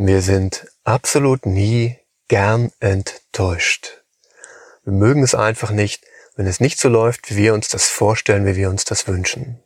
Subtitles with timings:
[0.00, 1.98] Wir sind absolut nie
[2.28, 4.04] gern enttäuscht.
[4.84, 6.04] Wir mögen es einfach nicht,
[6.36, 9.60] wenn es nicht so läuft, wie wir uns das vorstellen, wie wir uns das wünschen.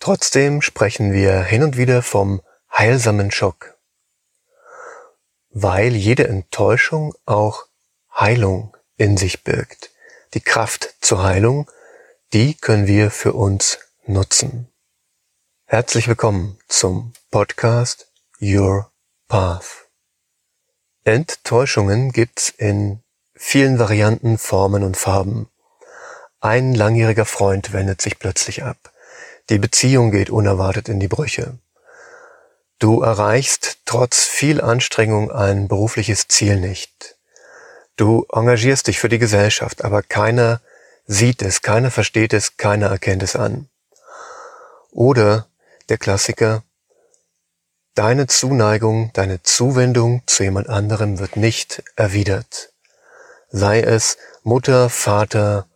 [0.00, 2.42] Trotzdem sprechen wir hin und wieder vom
[2.76, 3.78] heilsamen Schock,
[5.50, 7.68] weil jede Enttäuschung auch
[8.12, 9.92] Heilung in sich birgt.
[10.34, 11.70] Die Kraft zur Heilung,
[12.32, 14.73] die können wir für uns nutzen.
[15.66, 18.08] Herzlich willkommen zum Podcast
[18.38, 18.92] Your
[19.28, 19.88] Path.
[21.04, 23.00] Enttäuschungen gibt's in
[23.34, 25.48] vielen Varianten, Formen und Farben.
[26.38, 28.92] Ein langjähriger Freund wendet sich plötzlich ab.
[29.48, 31.58] Die Beziehung geht unerwartet in die Brüche.
[32.78, 37.16] Du erreichst trotz viel Anstrengung ein berufliches Ziel nicht.
[37.96, 40.60] Du engagierst dich für die Gesellschaft, aber keiner
[41.06, 43.70] sieht es, keiner versteht es, keiner erkennt es an.
[44.90, 45.48] Oder
[45.88, 46.62] der Klassiker,
[47.94, 52.72] deine Zuneigung, deine Zuwendung zu jemand anderem wird nicht erwidert.
[53.50, 55.66] Sei es Mutter, Vater,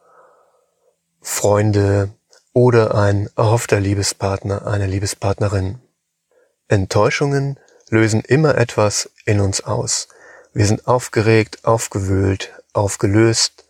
[1.21, 2.11] Freunde
[2.53, 5.81] oder ein erhoffter Liebespartner, eine Liebespartnerin.
[6.69, 10.09] Enttäuschungen lösen immer etwas in uns aus.
[10.53, 13.65] Wir sind aufgeregt, aufgewühlt, aufgelöst,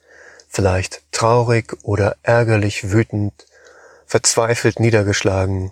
[0.49, 3.47] vielleicht traurig oder ärgerlich, wütend,
[4.07, 5.71] verzweifelt, niedergeschlagen,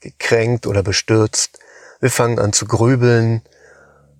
[0.00, 1.58] gekränkt oder bestürzt.
[2.00, 3.42] Wir fangen an zu grübeln,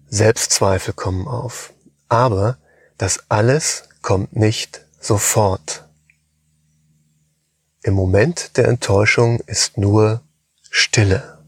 [0.08, 1.72] Selbstzweifel kommen auf.
[2.08, 2.58] Aber
[2.96, 5.88] das alles kommt nicht sofort.
[7.82, 10.22] Im Moment der Enttäuschung ist nur
[10.70, 11.38] Stille,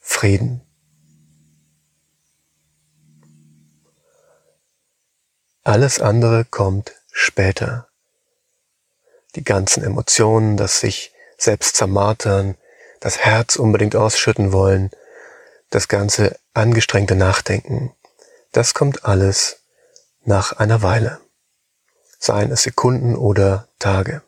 [0.00, 0.62] Frieden.
[5.64, 7.88] Alles andere kommt später.
[9.34, 12.56] Die ganzen Emotionen, das sich selbst zermartern,
[13.00, 14.90] das Herz unbedingt ausschütten wollen,
[15.70, 17.94] das ganze angestrengte Nachdenken,
[18.52, 19.62] das kommt alles
[20.24, 21.20] nach einer Weile,
[22.18, 24.22] seien es Sekunden oder Tage.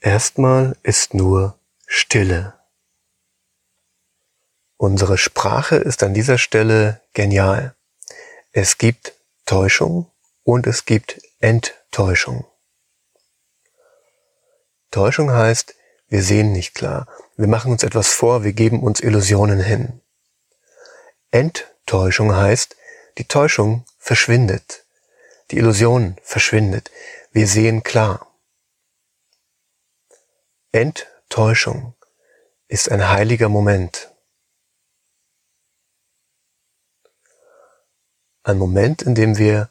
[0.00, 2.54] Erstmal ist nur Stille.
[4.76, 7.74] Unsere Sprache ist an dieser Stelle genial.
[8.52, 9.14] Es gibt
[9.46, 10.10] Täuschung
[10.42, 12.46] und es gibt Enttäuschung.
[14.90, 15.74] Täuschung heißt,
[16.08, 17.06] wir sehen nicht klar.
[17.36, 20.00] Wir machen uns etwas vor, wir geben uns Illusionen hin.
[21.30, 22.76] Enttäuschung heißt,
[23.18, 24.84] die Täuschung verschwindet.
[25.50, 26.90] Die Illusion verschwindet.
[27.32, 28.26] Wir sehen klar.
[30.72, 31.94] Enttäuschung
[32.68, 34.10] ist ein heiliger Moment.
[38.42, 39.70] Ein Moment, in dem wir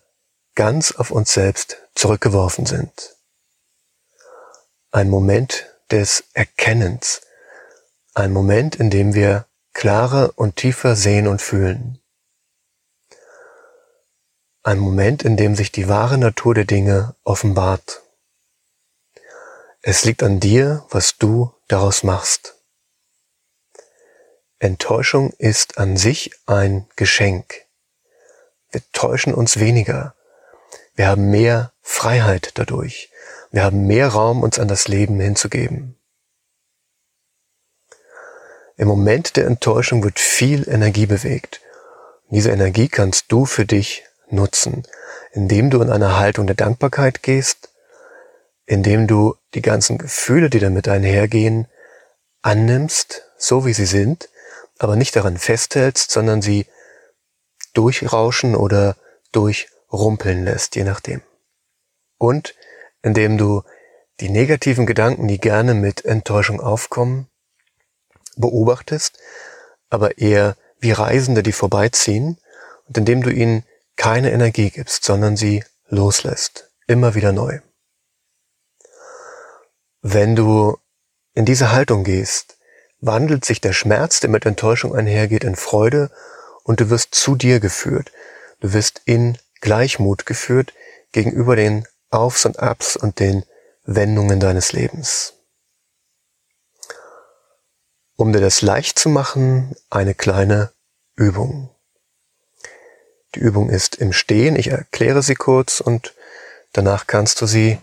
[0.55, 3.15] ganz auf uns selbst zurückgeworfen sind.
[4.91, 7.21] Ein Moment des Erkennens,
[8.13, 11.99] ein Moment, in dem wir klarer und tiefer sehen und fühlen.
[14.63, 18.01] Ein Moment, in dem sich die wahre Natur der Dinge offenbart.
[19.81, 22.55] Es liegt an dir, was du daraus machst.
[24.57, 27.65] Enttäuschung ist an sich ein Geschenk.
[28.71, 30.15] Wir täuschen uns weniger.
[30.95, 33.11] Wir haben mehr Freiheit dadurch.
[33.55, 35.97] Wir haben mehr Raum, uns an das Leben hinzugeben.
[38.75, 41.61] Im Moment der Enttäuschung wird viel Energie bewegt.
[42.29, 44.83] Diese Energie kannst du für dich nutzen,
[45.31, 47.69] indem du in eine Haltung der Dankbarkeit gehst,
[48.65, 51.69] indem du die ganzen Gefühle, die damit einhergehen,
[52.41, 54.27] annimmst, so wie sie sind,
[54.79, 56.65] aber nicht daran festhältst, sondern sie
[57.73, 58.97] durchrauschen oder
[59.31, 61.21] durchrumpeln lässt, je nachdem.
[62.17, 62.53] Und
[63.05, 63.61] indem du
[64.19, 67.27] die negativen Gedanken, die gerne mit Enttäuschung aufkommen,
[68.35, 69.19] beobachtest,
[69.91, 72.39] aber eher wie Reisende, die vorbeiziehen,
[72.87, 73.63] und indem du ihnen
[73.95, 77.59] keine Energie gibst, sondern sie loslässt, immer wieder neu.
[80.01, 80.77] Wenn du
[81.35, 82.57] in diese Haltung gehst,
[83.01, 86.09] wandelt sich der Schmerz, der mit Enttäuschung einhergeht, in Freude
[86.63, 88.11] und du wirst zu dir geführt.
[88.61, 90.73] Du wirst in Gleichmut geführt
[91.11, 93.43] gegenüber den Aufs und Abs und den
[93.83, 95.33] Wendungen deines Lebens.
[98.15, 100.71] Um dir das leicht zu machen, eine kleine
[101.15, 101.69] Übung.
[103.35, 104.55] Die Übung ist im Stehen.
[104.55, 106.13] Ich erkläre sie kurz und
[106.71, 107.79] danach kannst du sie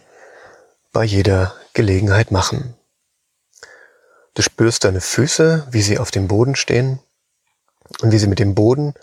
[0.92, 2.74] bei jeder Gelegenheit machen.
[4.34, 7.00] Du spürst deine Füße, wie sie auf dem Boden stehen
[8.00, 8.94] und wie sie mit dem Boden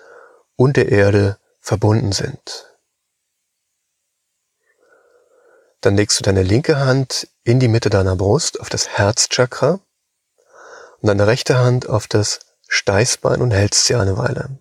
[0.55, 2.68] und der Erde verbunden sind.
[5.81, 9.79] Dann legst du deine linke Hand in die Mitte deiner Brust auf das Herzchakra
[10.99, 14.59] und deine rechte Hand auf das Steißbein und hältst sie eine Weile.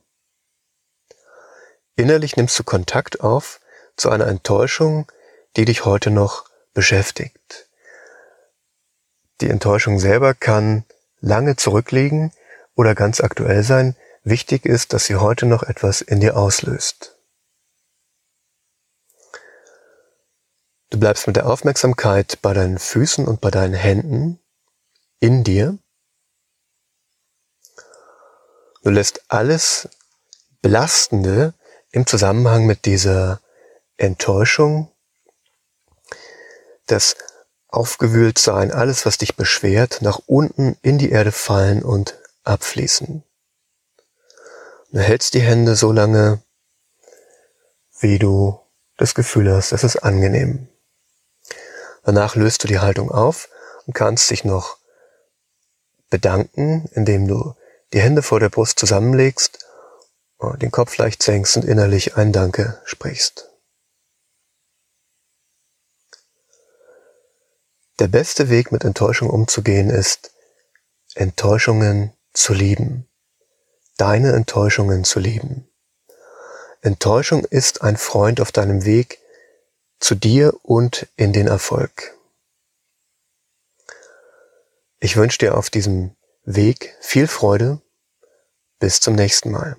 [1.96, 3.60] Innerlich nimmst du Kontakt auf
[3.96, 5.10] zu einer Enttäuschung,
[5.56, 7.68] die dich heute noch beschäftigt.
[9.40, 10.84] Die Enttäuschung selber kann
[11.20, 12.32] lange zurückliegen
[12.76, 13.96] oder ganz aktuell sein.
[14.22, 17.17] Wichtig ist, dass sie heute noch etwas in dir auslöst.
[20.90, 24.40] Du bleibst mit der Aufmerksamkeit bei deinen Füßen und bei deinen Händen
[25.20, 25.78] in dir.
[28.82, 29.88] Du lässt alles
[30.62, 31.52] Belastende
[31.90, 33.40] im Zusammenhang mit dieser
[33.98, 34.90] Enttäuschung,
[36.86, 37.16] das
[37.68, 43.22] Aufgewühltsein, alles, was dich beschwert, nach unten in die Erde fallen und abfließen.
[44.90, 46.40] Du hältst die Hände so lange,
[48.00, 48.58] wie du
[48.96, 50.68] das Gefühl hast, es ist angenehm.
[52.08, 53.50] Danach löst du die Haltung auf
[53.84, 54.78] und kannst dich noch
[56.08, 57.54] bedanken, indem du
[57.92, 59.58] die Hände vor der Brust zusammenlegst,
[60.40, 63.50] den Kopf leicht senkst und innerlich ein Danke sprichst.
[67.98, 70.32] Der beste Weg, mit Enttäuschung umzugehen, ist,
[71.14, 73.06] Enttäuschungen zu lieben.
[73.98, 75.70] Deine Enttäuschungen zu lieben.
[76.80, 79.20] Enttäuschung ist ein Freund auf deinem Weg
[79.98, 82.16] zu dir und in den Erfolg.
[85.00, 87.80] Ich wünsche dir auf diesem Weg viel Freude.
[88.80, 89.76] Bis zum nächsten Mal.